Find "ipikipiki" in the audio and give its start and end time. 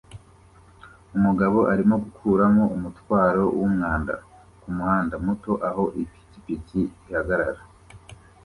6.03-6.81